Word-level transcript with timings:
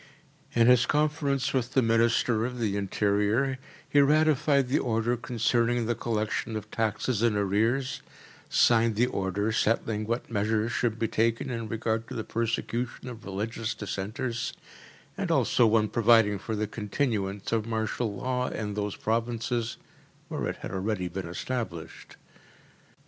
In 0.53 0.65
his 0.65 0.87
conference 0.87 1.53
with 1.53 1.73
the 1.75 1.83
Minister 1.83 2.43
of 2.43 2.57
the 2.57 2.75
Interior 2.75 3.59
he 3.87 4.01
ratified 4.01 4.67
the 4.67 4.79
order 4.79 5.15
concerning 5.15 5.85
the 5.85 5.93
collection 5.93 6.55
of 6.55 6.71
taxes 6.71 7.21
in 7.21 7.37
arrears, 7.37 8.01
signed 8.49 8.95
the 8.95 9.05
order 9.05 9.51
settling 9.51 10.07
what 10.07 10.27
measures 10.31 10.71
should 10.71 10.97
be 10.97 11.07
taken 11.07 11.51
in 11.51 11.67
regard 11.67 12.07
to 12.07 12.15
the 12.15 12.23
persecution 12.23 13.09
of 13.09 13.23
religious 13.25 13.75
dissenters, 13.75 14.53
and 15.19 15.29
also 15.29 15.67
one 15.67 15.87
providing 15.87 16.39
for 16.39 16.55
the 16.55 16.65
continuance 16.65 17.51
of 17.51 17.67
martial 17.67 18.11
law 18.11 18.47
in 18.47 18.73
those 18.73 18.95
provinces 18.95 19.77
where 20.29 20.47
it 20.47 20.55
had 20.63 20.71
already 20.71 21.09
been 21.09 21.27
established. 21.27 22.17